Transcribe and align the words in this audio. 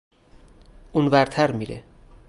اون 0.91 1.07
ورتر 1.07 1.51
میره 1.51 1.83